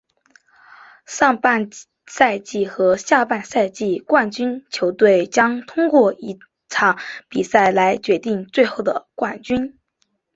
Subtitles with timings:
[1.05, 1.69] 上半
[2.07, 6.39] 赛季和下半赛季冠军球队将通过一
[6.69, 6.97] 场
[7.29, 9.77] 比赛来决定最后的冠军。